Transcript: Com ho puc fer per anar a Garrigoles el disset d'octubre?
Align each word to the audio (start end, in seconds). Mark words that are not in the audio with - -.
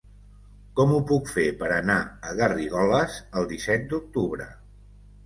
Com 0.77 0.93
ho 0.93 1.01
puc 1.11 1.27
fer 1.33 1.43
per 1.59 1.69
anar 1.75 1.97
a 2.29 2.33
Garrigoles 2.39 3.19
el 3.43 3.47
disset 3.53 3.87
d'octubre? 3.93 4.49